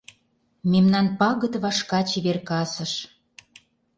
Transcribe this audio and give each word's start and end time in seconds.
Мемнан 0.71 1.07
пагыт 1.19 1.53
вашка 1.63 1.99
чевер 2.09 2.37
касыш. 2.49 2.93